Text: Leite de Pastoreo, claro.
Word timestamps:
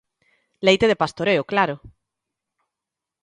Leite 0.67 0.89
de 0.91 0.99
Pastoreo, 1.01 1.43
claro. 1.51 1.75